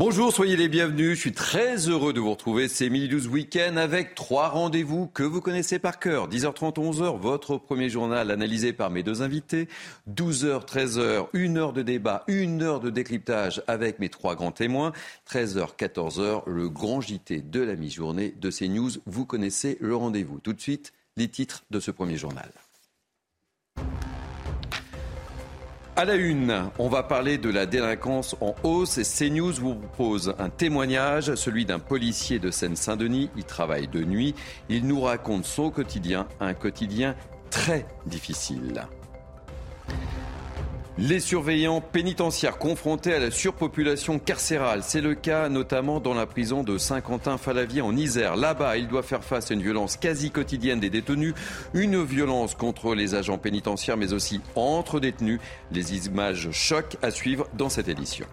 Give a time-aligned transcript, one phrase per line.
[0.00, 1.16] Bonjour, soyez les bienvenus.
[1.16, 2.68] Je suis très heureux de vous retrouver.
[2.68, 6.26] C'est Midi 12 Week-end avec trois rendez-vous que vous connaissez par cœur.
[6.26, 9.68] 10h30, 11h, votre premier journal analysé par mes deux invités.
[10.08, 14.92] 12h, 13h, une heure de débat, une heure de décryptage avec mes trois grands témoins.
[15.30, 18.92] 13h, 14h, le grand JT de la mi-journée de CNews.
[19.04, 20.40] Vous connaissez le rendez-vous.
[20.40, 22.50] Tout de suite, les titres de ce premier journal.
[26.00, 30.34] À la une, on va parler de la délinquance en hausse et CNews vous propose
[30.38, 33.28] un témoignage, celui d'un policier de Seine-Saint-Denis.
[33.36, 34.34] Il travaille de nuit.
[34.70, 37.16] Il nous raconte son quotidien, un quotidien
[37.50, 38.86] très difficile.
[40.98, 46.62] Les surveillants pénitentiaires confrontés à la surpopulation carcérale, c'est le cas notamment dans la prison
[46.62, 48.36] de Saint-Quentin-Falavier en Isère.
[48.36, 51.34] Là-bas, ils doivent faire face à une violence quasi quotidienne des détenus,
[51.74, 55.40] une violence contre les agents pénitentiaires mais aussi entre détenus.
[55.70, 58.26] Les images choquent à suivre dans cette édition.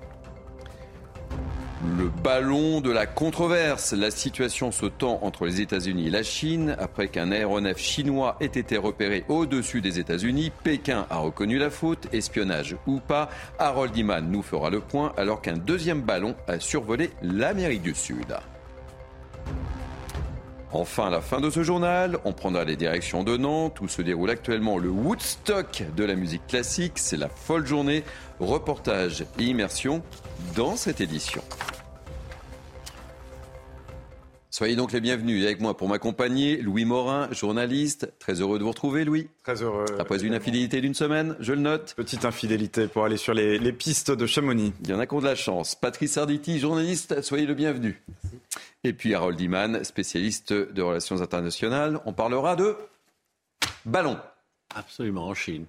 [1.95, 3.93] Le ballon de la controverse.
[3.93, 6.75] La situation se tend entre les États-Unis et la Chine.
[6.79, 12.07] Après qu'un aéronef chinois ait été repéré au-dessus des États-Unis, Pékin a reconnu la faute,
[12.11, 13.29] espionnage ou pas.
[13.57, 18.35] Harold Iman nous fera le point alors qu'un deuxième ballon a survolé l'Amérique du Sud.
[20.73, 24.29] Enfin, la fin de ce journal, on prendra les directions de Nantes où se déroule
[24.29, 26.93] actuellement le Woodstock de la musique classique.
[26.95, 28.03] C'est la folle journée.
[28.41, 30.03] Reportage et immersion
[30.55, 31.41] dans cette édition.
[34.57, 36.57] Soyez donc les bienvenus avec moi pour m'accompagner.
[36.57, 38.11] Louis Morin, journaliste.
[38.17, 39.29] Très heureux de vous retrouver, Louis.
[39.43, 39.85] Très heureux.
[39.99, 41.93] Après une infidélité d'une semaine, je le note.
[41.95, 44.73] Petite infidélité pour aller sur les, les pistes de Chamonix.
[44.81, 45.75] Il y en a qui ont de la chance.
[45.75, 47.21] Patrice Arditi, journaliste.
[47.21, 48.01] Soyez le bienvenu.
[48.83, 51.99] Et puis Harold Iman, spécialiste de relations internationales.
[52.05, 52.75] On parlera de
[53.85, 54.17] ballon.
[54.73, 55.67] Absolument, en Chine.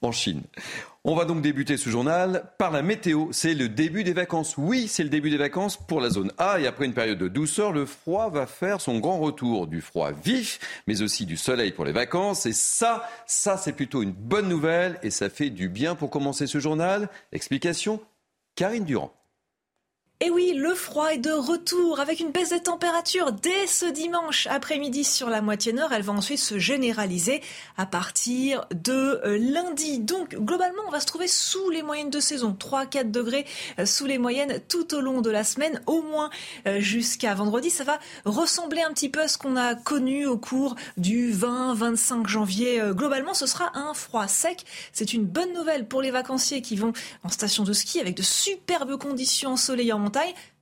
[0.00, 0.44] En Chine.
[1.02, 3.28] On va donc débuter ce journal par la météo.
[3.30, 4.58] C'est le début des vacances.
[4.58, 6.60] Oui, c'est le début des vacances pour la zone A.
[6.60, 9.66] Et après une période de douceur, le froid va faire son grand retour.
[9.66, 12.44] Du froid vif, mais aussi du soleil pour les vacances.
[12.44, 14.98] Et ça, ça, c'est plutôt une bonne nouvelle.
[15.02, 17.08] Et ça fait du bien pour commencer ce journal.
[17.32, 17.98] Explication,
[18.54, 19.19] Karine Durand.
[20.22, 24.46] Et oui, le froid est de retour avec une baisse des températures dès ce dimanche
[24.48, 25.94] après-midi sur la moitié nord.
[25.94, 27.40] Elle va ensuite se généraliser
[27.78, 28.92] à partir de
[29.24, 29.98] euh, lundi.
[29.98, 32.54] Donc, globalement, on va se trouver sous les moyennes de saison.
[32.60, 33.46] 3-4 degrés
[33.78, 36.28] euh, sous les moyennes tout au long de la semaine, au moins
[36.66, 37.70] euh, jusqu'à vendredi.
[37.70, 42.26] Ça va ressembler un petit peu à ce qu'on a connu au cours du 20-25
[42.26, 42.82] janvier.
[42.90, 44.66] Globalement, ce sera un froid sec.
[44.92, 46.92] C'est une bonne nouvelle pour les vacanciers qui vont
[47.24, 49.94] en station de ski avec de superbes conditions ensoleillées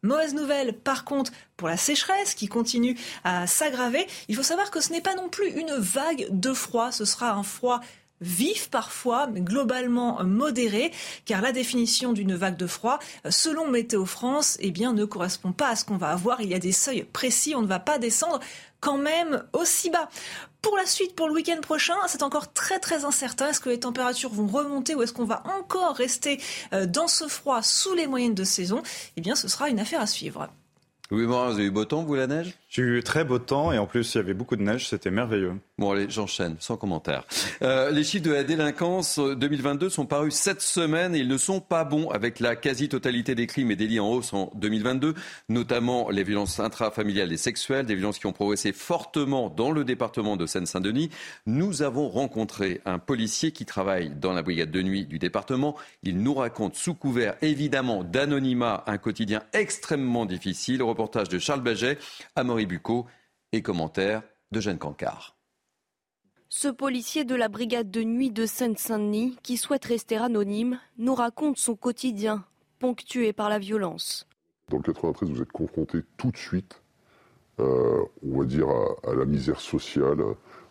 [0.03, 4.07] Mauvaise nouvelle, par contre, pour la sécheresse qui continue à s'aggraver.
[4.29, 7.33] Il faut savoir que ce n'est pas non plus une vague de froid, ce sera
[7.33, 7.81] un froid
[8.21, 10.93] vif parfois, mais globalement modéré,
[11.25, 12.99] car la définition d'une vague de froid,
[13.29, 16.41] selon Météo France, eh ne correspond pas à ce qu'on va avoir.
[16.41, 18.41] Il y a des seuils précis, on ne va pas descendre
[18.81, 20.09] quand même aussi bas.
[20.63, 23.49] Pour la suite, pour le week-end prochain, c'est encore très très incertain.
[23.49, 26.41] Est-ce que les températures vont remonter ou est-ce qu'on va encore rester
[26.73, 28.83] euh, dans ce froid sous les moyennes de saison?
[29.17, 30.49] Eh bien, ce sera une affaire à suivre.
[31.11, 32.55] Oui, vous avez eu beau temps, vous, la neige?
[32.71, 35.11] J'ai eu très beau temps et en plus, il y avait beaucoup de neige, c'était
[35.11, 35.55] merveilleux.
[35.79, 37.25] Bon, allez, j'enchaîne, sans commentaire.
[37.63, 41.61] Euh, les chiffres de la délinquance 2022 sont parus cette semaine et ils ne sont
[41.61, 45.15] pas bons avec la quasi-totalité des crimes et délits en hausse en 2022,
[45.49, 50.37] notamment les violences intrafamiliales et sexuelles, des violences qui ont progressé fortement dans le département
[50.37, 51.09] de Seine-Saint-Denis.
[51.47, 55.75] Nous avons rencontré un policier qui travaille dans la brigade de nuit du département.
[56.03, 60.83] Il nous raconte sous couvert évidemment d'anonymat un quotidien extrêmement difficile.
[60.83, 61.97] Reportage de Charles Baget,
[62.67, 63.07] Bucco
[63.53, 65.37] et commentaire de Jeanne Cancard.
[66.51, 71.59] Ce policier de la brigade de nuit de Seine-Saint-Denis, qui souhaite rester anonyme, nous raconte
[71.59, 72.45] son quotidien,
[72.79, 74.27] ponctué par la violence.
[74.71, 76.81] Dans le 93, vous êtes confronté tout de suite,
[77.61, 80.23] euh, on va dire, à, la misère sociale.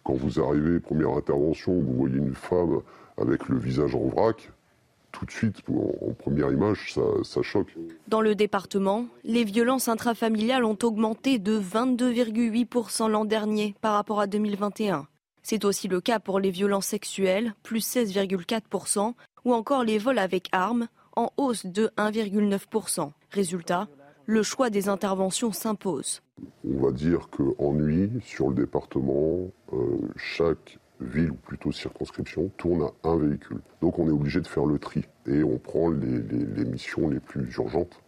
[0.03, 2.81] Quand vous arrivez, première intervention, vous voyez une femme
[3.17, 4.51] avec le visage en vrac,
[5.17, 7.73] tout de suite, en, première image, ça, ça, choque.
[8.07, 14.27] Dans le département, les violences intrafamiliales ont augmenté de 22,8% l'an dernier par rapport à
[14.27, 15.07] 2021.
[15.41, 19.13] C'est aussi le cas pour les violences sexuelles, plus 16,4%,
[19.45, 23.11] ou encore les vols avec armes, en hausse de 1,9%.
[23.31, 23.87] Résultat,
[24.25, 26.21] le choix des interventions s'impose.
[26.63, 32.89] On va dire qu'en nuit, sur le département, euh, chaque ville ou plutôt circonscription tourne
[33.03, 33.61] à un véhicule.
[33.81, 37.53] Donc on est obligé de faire le tri et on prend les, missions les plus
[37.55, 38.01] urgentes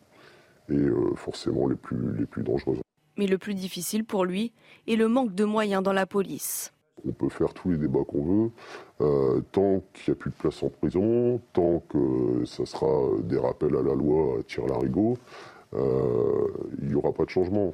[0.69, 2.79] et euh, forcément les plus, les plus dangereuses.
[3.17, 4.53] Mais le plus difficile pour lui
[4.87, 6.73] est le manque de moyens dans la police.
[7.07, 8.51] On peut faire tous les débats qu'on veut,
[9.01, 12.87] euh, tant qu'il n'y a plus de place en prison, tant que ça sera
[13.23, 15.17] des rappels à la loi à tir larigot.
[15.73, 17.73] il n'y aura pas de changement.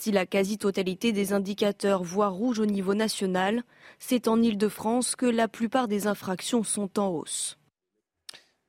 [0.00, 3.64] Si la quasi-totalité des indicateurs voient rouge au niveau national,
[3.98, 7.58] c'est en Ile-de-France que la plupart des infractions sont en hausse.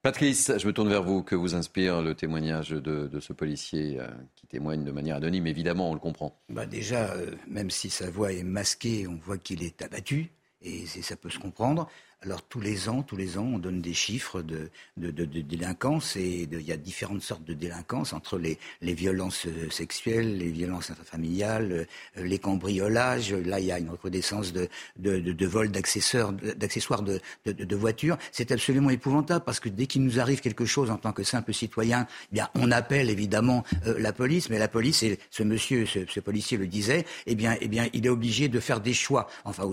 [0.01, 1.23] Patrice, je me tourne vers vous.
[1.23, 5.47] Que vous inspire le témoignage de, ce policier euh, qui témoigne de manière anonyme?
[5.47, 6.37] Évidemment, on le comprend.
[6.49, 10.85] Bah déjà, euh, même si sa voix est masquée, on voit qu'il est abattu, et
[10.85, 11.87] ça peut se comprendre.
[12.23, 16.62] Alors tous les ans, tous les ans, on donne des chiffres de, délinquance et il
[16.62, 18.59] y a différentes sortes de délinquance entre les,
[18.94, 23.33] violences euh, sexuelles, les violences intrafamiliales, euh, les cambriolages.
[23.33, 24.69] Là, il y a une recrudescence de,
[25.00, 28.19] de, vols d'accessoires, de, voitures.
[28.31, 31.56] C'est absolument épouvantable parce que dès qu'il nous arrive quelque chose en tant que simple
[31.56, 35.88] citoyen, eh bien, on appelle évidemment euh, la police, mais la police, et ce monsieur,
[35.88, 39.27] ce, policier le disait, eh bien, eh bien, il est obligé de faire des choix.
[39.44, 39.63] Enfin,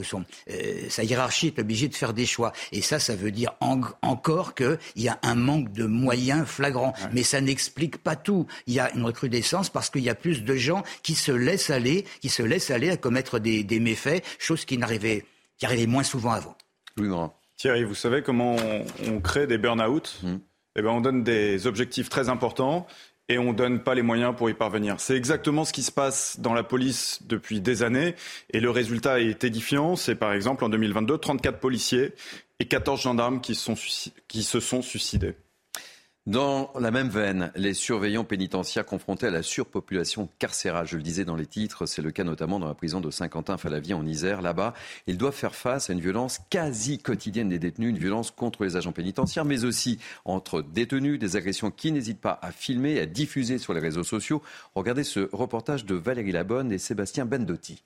[0.88, 2.37] sa hiérarchie est obligée de faire des choix
[2.72, 6.94] et ça, ça veut dire encore qu'il y a un manque de moyens flagrant.
[7.12, 8.46] Mais ça n'explique pas tout.
[8.66, 11.70] Il y a une recrudescence parce qu'il y a plus de gens qui se laissent
[11.70, 15.24] aller, qui se laissent aller à commettre des, méfaits, chose qui n'arrivait,
[15.56, 16.56] qui arrivait moins souvent avant.
[17.56, 18.56] Thierry, vous savez comment
[19.08, 20.20] on, crée des burn-out?
[20.22, 20.36] Hmm.
[20.76, 22.86] eh ben, on donne des objectifs très importants
[23.28, 25.00] et on ne donne pas les moyens pour y parvenir.
[25.00, 28.14] C'est exactement ce qui se passe dans la police depuis des années
[28.50, 29.96] et le résultat est édifiant.
[29.96, 32.14] C'est par exemple en 2022 34 policiers
[32.60, 33.58] et 14 gendarmes qui,
[34.28, 35.34] qui se sont suicidés.
[36.28, 41.24] Dans la même veine, les surveillants pénitentiaires confrontés à la surpopulation carcérale, je le disais
[41.24, 44.42] dans les titres, c'est le cas notamment dans la prison de Saint-Quentin-Falavie en Isère.
[44.42, 44.74] Là-bas,
[45.06, 48.76] ils doivent faire face à une violence quasi quotidienne des détenus, une violence contre les
[48.76, 53.56] agents pénitentiaires, mais aussi entre détenus, des agressions qui n'hésitent pas à filmer à diffuser
[53.56, 54.42] sur les réseaux sociaux.
[54.74, 57.82] Regardez ce reportage de Valérie Labonne et Sébastien Bendotti.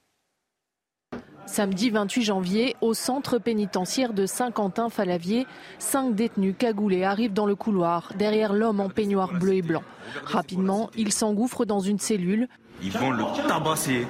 [1.46, 5.46] Samedi 28 janvier, au centre pénitentiaire de Saint-Quentin-Falavier,
[5.78, 9.82] cinq détenus cagoulés arrivent dans le couloir, derrière l'homme en peignoir bleu et blanc.
[10.24, 12.48] Rapidement, ils s'engouffrent dans une cellule.
[12.82, 14.06] Ils vont le tabasser.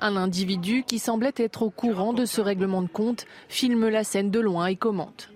[0.00, 4.30] Un individu qui semblait être au courant de ce règlement de compte filme la scène
[4.30, 5.30] de loin et commente.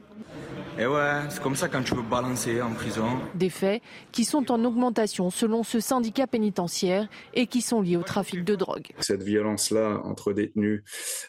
[0.81, 3.21] Et ouais, c'est comme ça quand tu veux balancer en prison.
[3.35, 3.83] Des faits
[4.13, 8.55] qui sont en augmentation selon ce syndicat pénitentiaire et qui sont liés au trafic de
[8.55, 8.87] drogue.
[8.99, 10.83] Cette violence-là entre détenus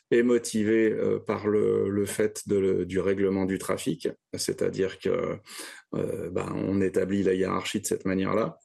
[0.09, 5.38] est motivée euh, par le, fait du règlement du trafic, c'est-à-dire que
[5.95, 8.57] euh, ben, on établit la hiérarchie de cette manière-là,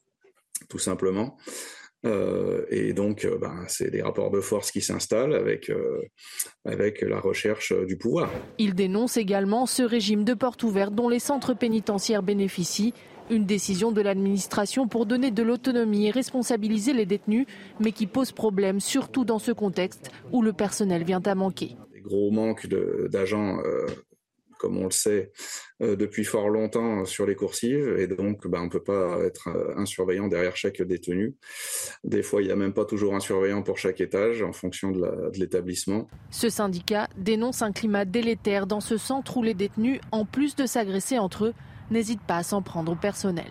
[0.68, 1.36] tout simplement.
[2.04, 6.02] Euh, et donc, euh, ben, c'est des rapports de force qui s'installent avec, euh,
[6.64, 8.30] avec la recherche du pouvoir.
[8.58, 12.94] Il dénonce également ce régime de porte ouverte dont les centres pénitentiaires bénéficient.
[13.28, 17.46] Une décision de l'administration pour donner de l'autonomie et responsabiliser les détenus,
[17.80, 21.76] mais qui pose problème surtout dans ce contexte où le personnel vient à manquer.
[21.92, 22.68] Des gros manques
[23.10, 23.58] d'agents
[24.58, 25.32] comme on le sait
[25.82, 29.48] euh, depuis fort longtemps sur les coursives, et donc bah, on ne peut pas être
[29.48, 31.34] euh, un surveillant derrière chaque détenu.
[32.04, 34.90] Des fois, il n'y a même pas toujours un surveillant pour chaque étage en fonction
[34.90, 36.08] de l'établissement.
[36.30, 40.66] Ce syndicat dénonce un climat délétère dans ce centre où les détenus, en plus de
[40.66, 41.54] s'agresser entre eux,
[41.90, 43.50] n'hésitent pas à s'en prendre au personnel.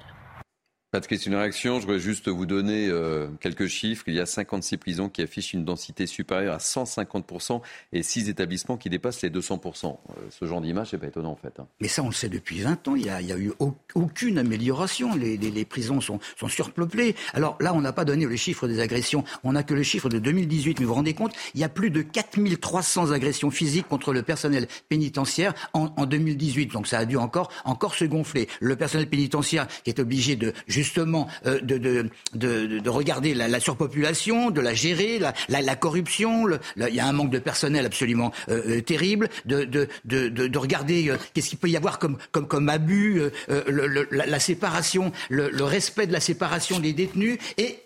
[0.96, 1.82] Patrice, une réaction.
[1.82, 4.06] Je voudrais juste vous donner euh, quelques chiffres.
[4.08, 7.60] Il y a 56 prisons qui affichent une densité supérieure à 150%
[7.92, 9.88] et 6 établissements qui dépassent les 200%.
[9.88, 11.60] Euh, ce genre d'image, c'est pas étonnant en fait.
[11.60, 11.68] Hein.
[11.82, 12.96] Mais ça, on le sait depuis 20 ans.
[12.96, 13.52] Il n'y a, a, eu
[13.94, 15.14] aucune amélioration.
[15.16, 17.18] Les, les, prisons sont, sont, surpeuplées.
[17.34, 19.26] Alors là, on n'a pas donné le chiffre des agressions.
[19.44, 20.80] On n'a que le chiffre de 2018.
[20.80, 24.22] Mais vous vous rendez compte, il y a plus de 4300 agressions physiques contre le
[24.22, 26.68] personnel pénitentiaire en, en 2018.
[26.72, 28.48] Donc ça a dû encore, encore se gonfler.
[28.62, 30.54] Le personnel pénitentiaire qui est obligé de
[30.86, 36.48] justement euh, de, de, de, de, regarder la, la, surpopulation, de la gérer, la, corruption.
[36.78, 39.30] il y a un manque de personnel absolument euh, euh terrible.
[39.46, 45.12] De, de, de, de, regarder qu'est-ce qu'il peut y avoir comme, abus, le, la, séparation,
[45.30, 47.80] le, respect de la séparation des détenus et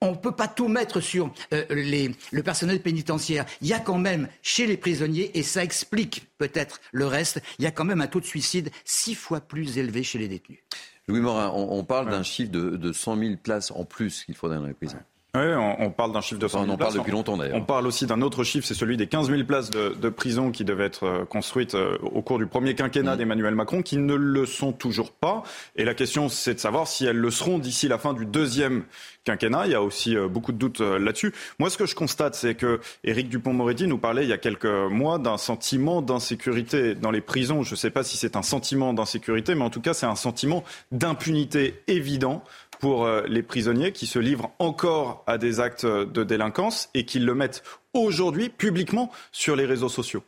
[0.00, 3.46] on ne peut pas tout mettre sur le personnel pénitentiaire.
[3.60, 7.64] Il y a quand même chez les prisonniers, et ça explique peut-être le reste, il
[7.64, 10.60] y a quand même un taux de suicide six fois plus élevé chez les détenus.
[11.08, 14.58] Louis Morin, on, parle d'un chiffre de, de 100 000 places en plus qu'il faudrait
[14.58, 14.98] dans les prisons.
[15.34, 15.46] Oui,
[15.78, 17.56] on, parle d'un chiffre de 100 000 On en parle depuis longtemps d'ailleurs.
[17.56, 20.50] On parle aussi d'un autre chiffre, c'est celui des 15 000 places de, de prison
[20.50, 23.16] qui devaient être euh, construites euh, au cours du premier quinquennat mm.
[23.16, 25.42] d'Emmanuel Macron, qui ne le sont toujours pas.
[25.74, 28.84] Et la question, c'est de savoir si elles le seront d'ici la fin du deuxième
[29.24, 29.64] quinquennat.
[29.64, 31.32] Il y a aussi euh, beaucoup de doutes là-dessus.
[31.58, 34.66] Moi, ce que je constate, c'est que Éric Dupont-Moretti nous parlait il y a quelques
[34.66, 37.62] mois d'un sentiment d'insécurité dans les prisons.
[37.62, 40.14] Je ne sais pas si c'est un sentiment d'insécurité, mais en tout cas, c'est un
[40.14, 42.44] sentiment d'impunité évident
[42.82, 47.18] pour euh, les prisonniers qui se livrent encore à des actes de délinquance et qui
[47.18, 47.62] le mettent
[47.94, 50.22] aujourd'hui publiquement sur les réseaux sociaux.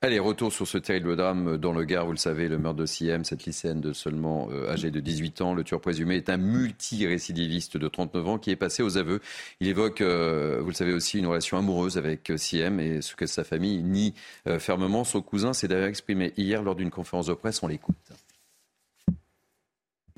[0.00, 2.06] Allez, retour sur ce terrible drame dans le Gard.
[2.06, 5.42] Vous le savez, le meurtre de Siem, cette lycéenne de seulement euh, âgée de 18
[5.42, 5.52] ans.
[5.52, 9.20] Le tueur présumé est un multirécidiviste de 39 ans qui est passé aux aveux.
[9.60, 13.26] Il évoque, euh, vous le savez aussi, une relation amoureuse avec Siem et ce que
[13.26, 14.14] sa famille nie
[14.46, 15.04] euh, fermement.
[15.04, 17.62] Son cousin s'est d'ailleurs exprimé hier lors d'une conférence de presse.
[17.62, 17.96] On l'écoute.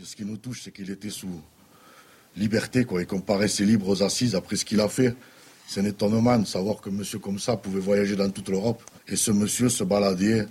[0.00, 1.42] Ce qui nous touche, c'est qu'il était sous
[2.36, 5.14] liberté, quoi, et qu'on paraissait libre aux assises après ce qu'il a fait.
[5.66, 8.82] C'est un étonnement de savoir qu'un monsieur comme ça pouvait voyager dans toute l'Europe.
[9.08, 10.46] Et ce monsieur se baladait.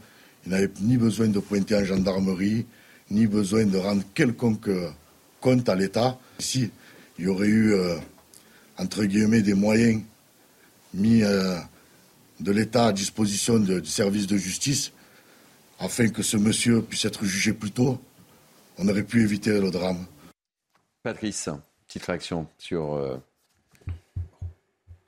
[0.46, 2.66] Il n'avait ni besoin de pointer en gendarmerie,
[3.12, 4.70] ni besoin de rendre quelconque
[5.40, 6.18] compte à l'État.
[6.40, 6.72] Si
[7.20, 7.98] il y aurait eu, euh,
[8.78, 10.02] entre guillemets, des moyens
[10.94, 11.58] mis euh,
[12.40, 14.92] de l'État à disposition du service de justice,
[15.80, 18.00] afin que ce monsieur puisse être jugé plus tôt,
[18.78, 20.06] on aurait pu éviter le drame.
[21.04, 21.50] Patrice,
[21.92, 23.18] petite réaction sur euh,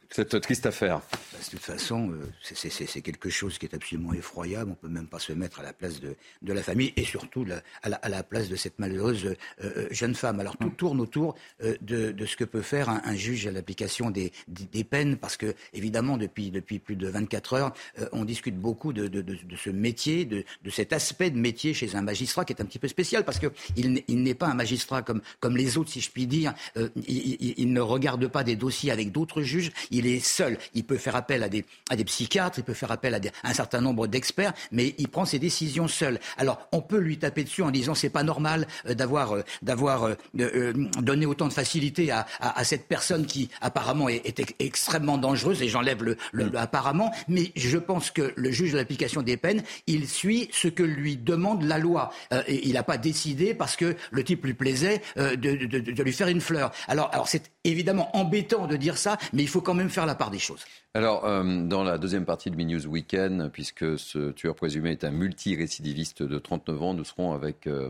[0.09, 0.99] cette triste affaire.
[1.45, 4.71] De toute façon, euh, c'est quelque chose qui est absolument effroyable.
[4.71, 7.45] On peut même pas se mettre à la place de, de la famille et surtout
[7.81, 10.39] à, la, à, la, place de cette malheureuse euh, euh, jeune femme.
[10.39, 14.09] Alors tout tourne autour de, de, ce que peut faire un, un juge à l'application
[14.09, 17.73] des, des, peines, parce que évidemment depuis, depuis plus de 24 heures,
[18.11, 22.45] on discute beaucoup de, de, ce métier, de, cet aspect de métier chez un magistrat
[22.45, 25.57] qui est un petit peu spécial, parce qu'il il n'est pas un magistrat comme, comme
[25.57, 26.53] les autres, si je puis dire.
[26.75, 29.71] Il, il, ne regarde pas des dossiers avec d'autres juges.
[29.91, 30.57] Il est seul.
[30.73, 33.53] Il peut faire appel à des, à des psychiatres, il peut faire appel à, un
[33.53, 36.19] certain nombre d'experts, mais il prend ses décisions seul.
[36.37, 40.15] Alors, on peut lui taper dessus en disant c'est pas normal euh, d'avoir euh, d'avoir
[40.35, 45.69] euh, donné autant de facilité à, à, cette personne qui apparemment est, extrêmement dangereuse, et
[45.69, 46.55] j'enlève le, le, mm.
[46.57, 50.83] apparemment, mais je pense que le juge de l'application des peines, il suit ce que
[50.83, 52.11] lui demande la loi.
[52.47, 56.27] il n'a pas décidé parce que le type lui plaisait de, de, de, lui faire
[56.27, 56.71] une fleur.
[56.87, 60.15] Alors, alors c'est évidemment embêtant de dire ça, mais il faut quand même faire la
[60.15, 60.65] part des choses.
[60.93, 65.11] Alors, euh, dans la deuxième partie de News Weekend, puisque ce tueur présumé est un
[65.11, 67.89] multirécidiviste de 39 ans, nous serons avec euh,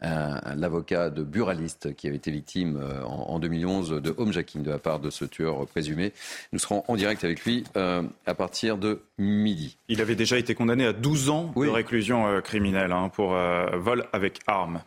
[0.00, 5.00] l'avocat de buraliste qui avait été victime euh, en, 2011 de homejacking de la part
[5.00, 6.12] de ce tueur présumé.
[6.52, 9.76] Nous serons en direct avec lui à partir de midi.
[9.88, 14.40] Il avait déjà été condamné à 12 ans de réclusion criminelle hein, pour vol avec
[14.46, 14.82] arme.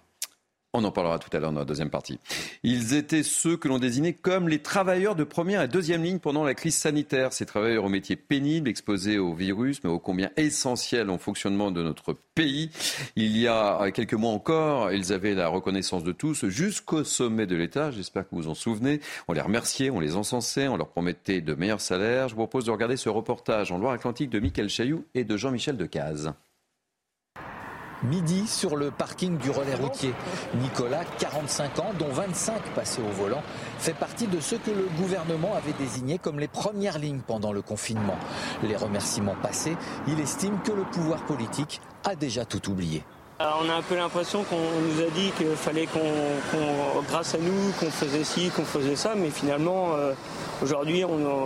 [0.73, 2.17] On en parlera tout à l'heure dans la deuxième partie.
[2.63, 6.45] Ils étaient ceux que l'on désignait comme les travailleurs de première et deuxième ligne pendant
[6.45, 7.33] la crise sanitaire.
[7.33, 11.83] Ces travailleurs aux métiers pénibles, exposés au virus, mais ô combien essentiels au fonctionnement de
[11.83, 12.69] notre pays.
[13.17, 17.57] Il y a quelques mois encore, ils avaient la reconnaissance de tous jusqu'au sommet de
[17.57, 17.91] l'État.
[17.91, 19.01] J'espère que vous vous en souvenez.
[19.27, 22.29] On les remerciait, on les encensait, on leur promettait de meilleurs salaires.
[22.29, 25.75] Je vous propose de regarder ce reportage en Loire-Atlantique de Michael Chailloux et de Jean-Michel
[25.75, 26.31] Decaze.
[28.03, 30.13] Midi sur le parking du relais routier.
[30.55, 33.43] Nicolas, 45 ans, dont 25 passés au volant,
[33.77, 37.61] fait partie de ceux que le gouvernement avait désignés comme les premières lignes pendant le
[37.61, 38.17] confinement.
[38.63, 39.77] Les remerciements passés,
[40.07, 43.03] il estime que le pouvoir politique a déjà tout oublié.
[43.63, 47.71] On a un peu l'impression qu'on nous a dit qu'il fallait qu'on, grâce à nous,
[47.79, 50.13] qu'on faisait ci, qu'on faisait ça, mais finalement, euh,
[50.61, 51.03] aujourd'hui,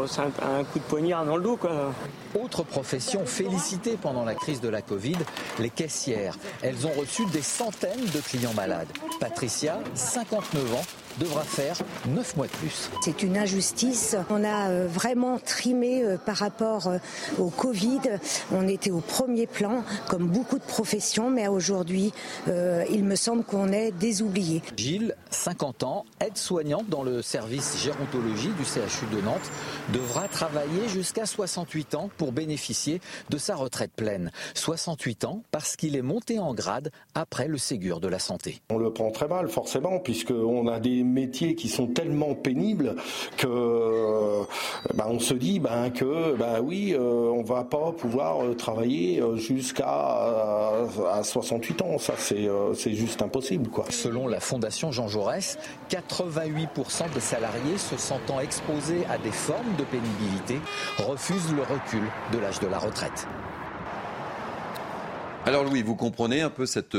[0.07, 1.57] c'est un, coup de poignard dans le dos.
[1.57, 1.93] Quoi.
[2.41, 5.17] Autre profession félicitée pendant la crise de la Covid,
[5.59, 6.37] les caissières.
[6.61, 8.89] Elles ont reçu des centaines de clients malades.
[9.19, 10.83] Patricia, 59 ans,
[11.19, 12.89] devra faire 9 mois de plus.
[13.03, 14.15] C'est une injustice.
[14.29, 16.97] On a euh, vraiment trimé euh, par rapport euh,
[17.37, 17.99] au Covid.
[18.51, 22.13] On était au premier plan, comme beaucoup de professions, mais aujourd'hui,
[22.47, 24.61] il me semble qu'on est désoublié.
[24.77, 29.51] Gilles, 50 ans, aide-soignante dans le service gérontologie du CHU de Nantes,
[29.93, 34.31] devra travailler jusqu'à 68 ans pour bénéficier de sa retraite pleine.
[34.53, 38.61] 68 ans parce qu'il est monté en grade après le Ségur de la santé.
[38.69, 42.95] On le prend très mal, forcément, puisqu'on a des métiers qui sont tellement pénibles
[43.37, 44.43] que
[44.93, 49.21] bah, on se dit bah, que bah, oui, euh, on va pas pouvoir euh, travailler
[49.21, 51.97] euh, jusqu'à à 68 ans.
[51.97, 53.69] Ça, c'est c'est juste impossible.
[53.69, 53.85] Quoi.
[53.89, 55.57] Selon la Fondation Jean Jaurès,
[55.89, 60.59] 88% des salariés se sentant exposés à des formes de pénibilité
[60.97, 63.27] refusent le recul de l'âge de la retraite.
[65.45, 66.97] Alors Louis, vous comprenez un peu cette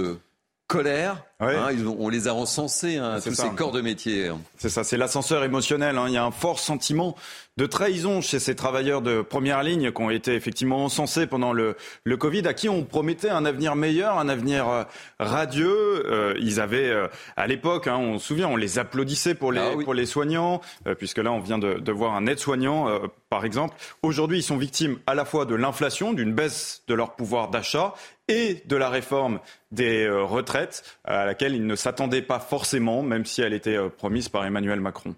[0.66, 1.24] colère.
[1.38, 4.30] Hein, on les a encensés, hein, tous ces corps de métier.
[4.56, 5.98] C'est ça, c'est l'ascenseur émotionnel.
[5.98, 6.06] Hein.
[6.08, 7.14] Il y a un fort sentiment
[7.56, 11.76] de trahison chez ces travailleurs de première ligne qui ont été effectivement encensés pendant le,
[12.04, 14.84] le Covid, à qui on promettait un avenir meilleur, un avenir euh,
[15.18, 16.04] radieux.
[16.06, 19.72] Euh, ils avaient, euh, à l'époque, on se souvient, on les applaudissait pour les, ah
[19.82, 20.60] pour les soignants,
[20.98, 23.00] puisque là, on vient de, de voir un aide-soignant,
[23.30, 23.74] par exemple.
[24.02, 27.94] Aujourd'hui, ils sont victimes à la fois de l'inflation, d'une baisse de leur pouvoir d'achat
[28.28, 29.38] et de la réforme
[29.70, 34.44] des retraites laquelle ils ne s'attendaient pas forcément, même si elle était euh, promise par
[34.44, 35.14] Emmanuel Macron.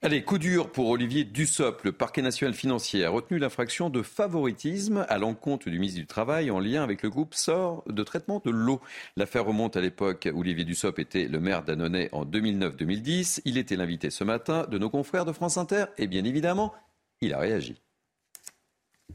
[0.00, 1.84] Allez, coup dur pour Olivier Dussopt.
[1.84, 6.52] Le parquet national financier a retenu l'infraction de favoritisme à l'encontre du ministre du Travail
[6.52, 8.80] en lien avec le groupe SOR de traitement de l'eau.
[9.16, 13.40] L'affaire remonte à l'époque où Olivier Dussopt était le maire d'Annonay en 2009-2010.
[13.44, 16.72] Il était l'invité ce matin de nos confrères de France Inter et bien évidemment,
[17.20, 17.74] il a réagi.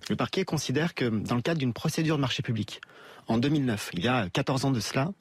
[0.09, 2.81] Le parquet considère que dans le cadre d'une procédure de marché public,
[3.27, 5.13] en 2009, il y a 14 ans de cela,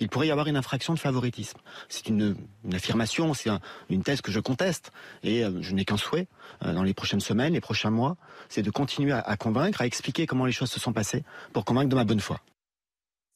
[0.00, 1.58] il pourrait y avoir une infraction de favoritisme.
[1.88, 2.36] C'est une,
[2.72, 3.50] affirmation, c'est
[3.90, 6.28] une thèse que je conteste, et euh, je n'ai qu'un souhait
[6.64, 8.16] euh, dans les prochaines semaines, les prochains mois,
[8.48, 11.88] c'est de continuer à convaincre, à expliquer comment les choses se sont passées, pour convaincre
[11.88, 12.40] de ma bonne foi.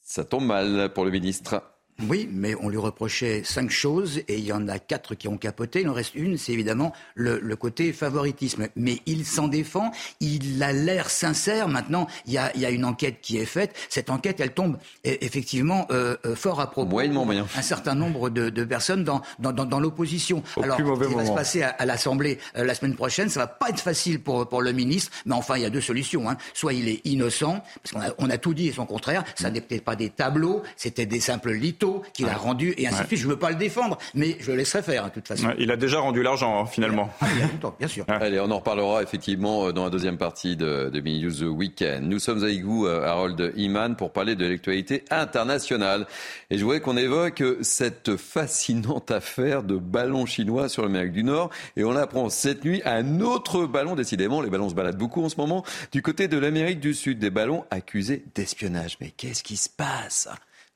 [0.00, 1.62] Ça tombe mal pour le ministre.
[2.08, 5.36] Oui, mais on lui reprochait cinq choses et il y en a quatre qui ont
[5.36, 5.82] capoté.
[5.82, 8.68] Il en reste une, c'est évidemment le, côté favoritisme.
[8.76, 9.90] Mais il s'en défend,
[10.20, 11.68] il a l'air sincère.
[11.68, 13.74] Maintenant, il y, a, une enquête qui est faite.
[13.88, 14.76] Cette enquête, elle tombe
[15.06, 16.90] e, effectivement euh, euh, fort à propos.
[16.90, 17.46] Moyennement bien.
[17.56, 20.42] Un certain nombre de, personnes dans, dans, l'opposition.
[20.62, 23.68] Alors, ce qui va se passer à, l'Assemblée euh, la semaine prochaine, ça va pas
[23.68, 25.12] être facile pour, pour le ministre.
[25.26, 26.30] Mais enfin, il y a deux solutions.
[26.30, 26.36] Hein.
[26.54, 29.24] Soit il est innocent, parce qu'on a, on a tout dit et son contraire.
[29.34, 33.06] Ça n'était pas des tableaux, c'était des simples litos qu'il a rendu et ainsi de
[33.06, 33.20] suite.
[33.20, 35.48] Je ne veux pas le défendre, mais je le laisserai faire, de toute façon.
[35.58, 37.10] il a déjà rendu l'argent, hein, finalement.
[37.20, 38.04] Ah, il y a longtemps, bien sûr.
[38.08, 42.08] Allez, on en reparlera effectivement euh, dans la deuxième partie de, de Mini News Weekend.
[42.08, 46.06] Nous sommes avec vous, euh, Harold Iman, pour parler de l'actualité internationale.
[46.50, 51.50] Et je voudrais qu'on évoque cette fascinante affaire de ballon chinois sur l'Amérique du Nord.
[51.76, 55.28] Et on apprend cette nuit un autre ballon, décidément, les ballons se baladent beaucoup en
[55.28, 58.96] ce moment, du côté de l'Amérique du Sud, des ballons accusés d'espionnage.
[59.00, 60.28] Mais qu'est-ce qui se passe?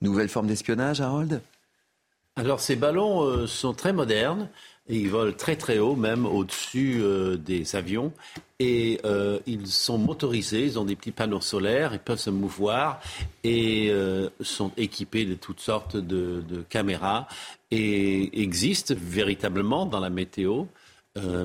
[0.04, 1.40] Nouvelle forme d'espionnage, Harold
[2.36, 4.48] Alors ces ballons euh, sont très modernes
[4.86, 8.12] ils volent très très haut, même au-dessus euh, des avions.
[8.60, 13.00] Et euh, ils sont motorisés, ils ont des petits panneaux solaires, ils peuvent se mouvoir
[13.44, 13.90] et
[14.42, 17.26] sont équipés de toutes sortes de, de, caméras
[17.70, 20.64] et existent véritablement dans la météo.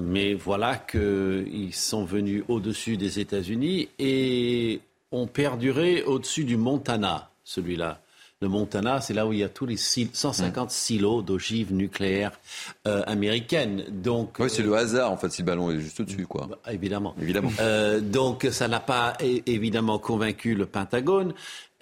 [0.01, 4.81] mais voilà qu'ils sont venus au-dessus des États-Unis et
[5.13, 8.01] ont perduré au-dessus du Montana, celui-là
[8.41, 12.39] le Montana, c'est là où il y a tous les 150 silos d'ogives nucléaires
[12.87, 13.83] euh, américaines.
[13.89, 16.47] Donc, oui, c'est le hasard en fait si le ballon est juste au-dessus, quoi.
[16.49, 17.13] Bah, évidemment.
[17.21, 17.51] Évidemment.
[17.59, 19.13] Euh, donc ça n'a pas
[19.45, 21.33] évidemment convaincu le Pentagone.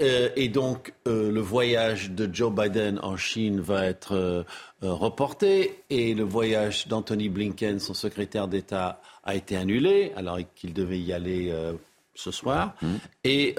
[0.02, 4.46] Euh, et donc le voyage de Joe Biden en Chine va être
[4.82, 11.00] reporté et le voyage d'Anthony Blinken, son secrétaire d'État, a été annulé alors qu'il devait
[11.00, 11.54] y aller
[12.16, 12.76] ce soir.
[12.82, 12.88] Mmh.
[13.24, 13.56] Et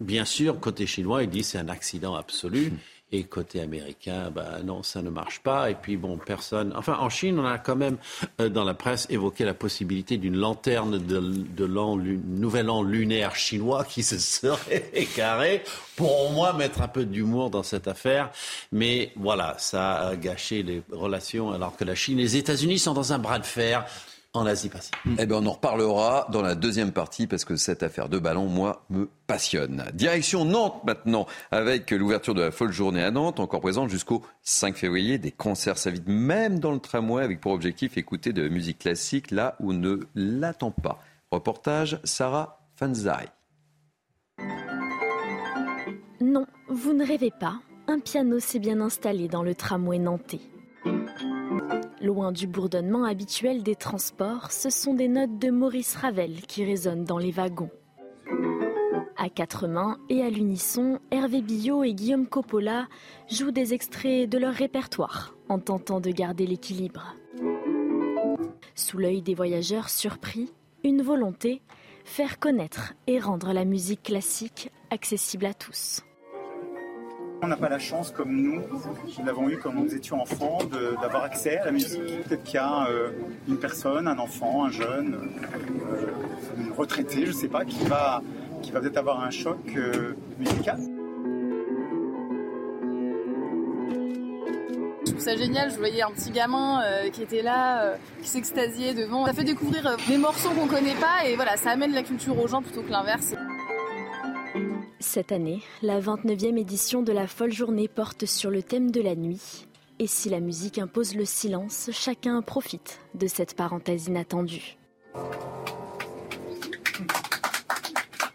[0.00, 2.72] Bien sûr, côté chinois, il dit c'est un accident absolu.
[3.12, 5.68] Et côté américain, ben non, ça ne marche pas.
[5.68, 6.72] Et puis bon, personne.
[6.76, 7.96] Enfin, en Chine, on a quand même
[8.40, 13.84] euh, dans la presse évoqué la possibilité d'une lanterne de, l'an, nouvel an lunaire chinois
[13.84, 15.64] qui se serait écarée
[15.96, 18.30] pour au moins mettre un peu d'humour dans cette affaire.
[18.70, 22.94] Mais voilà, ça a gâché les relations alors que la Chine et les États-Unis sont
[22.94, 23.86] dans un bras de fer
[24.32, 24.96] en Asie-Pacifique.
[25.18, 28.46] Eh bien, on en reparlera dans la deuxième partie parce que cette affaire de ballon,
[28.46, 29.84] moi, me passionne.
[29.92, 34.76] Direction Nantes maintenant, avec l'ouverture de la folle journée à Nantes, encore présente jusqu'au 5
[34.76, 35.18] février.
[35.18, 39.30] Des concerts s'invitent même dans le tramway avec pour objectif écouter de la musique classique
[39.30, 41.00] là où on ne l'attend pas.
[41.30, 43.28] Reportage Sarah Fanzai.
[46.20, 47.60] Non, vous ne rêvez pas.
[47.88, 50.40] Un piano s'est bien installé dans le tramway nantais.
[52.02, 57.04] Loin du bourdonnement habituel des transports, ce sont des notes de Maurice Ravel qui résonnent
[57.04, 57.68] dans les wagons.
[59.18, 62.88] À quatre mains et à l'unisson, Hervé Billot et Guillaume Coppola
[63.30, 67.16] jouent des extraits de leur répertoire en tentant de garder l'équilibre.
[68.74, 70.50] Sous l'œil des voyageurs surpris,
[70.82, 71.60] une volonté,
[72.04, 76.00] faire connaître et rendre la musique classique accessible à tous.
[77.42, 78.62] On n'a pas la chance, comme nous,
[79.18, 80.58] nous l'avons eu quand nous étions enfants,
[81.00, 82.02] d'avoir accès à la musique.
[82.24, 83.10] Peut-être qu'il y a euh,
[83.48, 86.06] une personne, un enfant, un jeune, euh,
[86.58, 88.22] une retraité, je ne sais pas, qui va,
[88.60, 90.78] qui va peut-être avoir un choc euh, musical.
[95.06, 99.24] Je trouve ça génial, je voyais un petit gamin qui était là, qui s'extasiait devant.
[99.26, 102.48] Ça fait découvrir des morceaux qu'on connaît pas et voilà, ça amène la culture aux
[102.48, 103.34] gens plutôt que l'inverse.
[105.12, 109.16] Cette année, la 29e édition de la Folle Journée porte sur le thème de la
[109.16, 109.66] nuit.
[109.98, 114.78] Et si la musique impose le silence, chacun profite de cette parenthèse inattendue.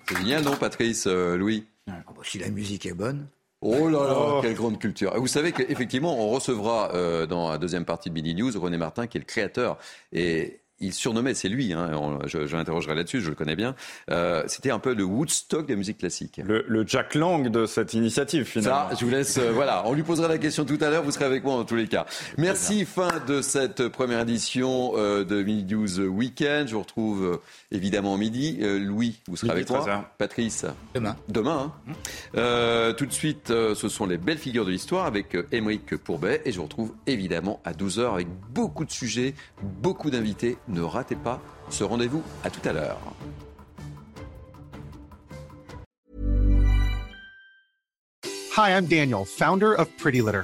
[0.09, 1.65] C'est génial, non, Patrice, euh, Louis?
[1.87, 3.29] Ah bah, Si la musique est bonne.
[3.61, 4.39] Oh là là, oh.
[4.41, 5.17] quelle grande culture.
[5.17, 9.07] Vous savez qu'effectivement, on recevra euh, dans la deuxième partie de Mini News René Martin,
[9.07, 9.77] qui est le créateur
[10.11, 13.75] et il surnommait, c'est lui, hein, je, je l'interrogerai là-dessus, je le connais bien,
[14.11, 16.41] euh, c'était un peu le Woodstock de la musique classique.
[16.43, 18.89] Le, Jack Lang de cette initiative, finalement.
[18.89, 21.11] Ça, je vous laisse, euh, voilà, on lui posera la question tout à l'heure, vous
[21.11, 22.05] serez avec moi en tous les cas.
[22.37, 26.67] Merci, fin de cette première édition euh, de Mini News Weekend.
[26.67, 27.37] Je vous retrouve euh,
[27.75, 28.57] évidemment midi.
[28.61, 30.11] Louis, vous serez avec moi.
[30.17, 30.65] Patrice.
[30.93, 31.15] Demain.
[31.27, 31.73] Demain.
[31.87, 32.93] Hein.
[32.97, 36.57] tout de suite, ce sont les belles figures de l'histoire avec Émeric Pourbet et je
[36.57, 41.83] vous retrouve évidemment à 12h avec beaucoup de sujets, beaucoup d'invités ne ratez pas ce
[41.83, 42.23] rendez-vous.
[42.43, 42.99] À tout à l'heure.
[48.57, 50.43] Hi, I'm Daniel, founder of Pretty Litter.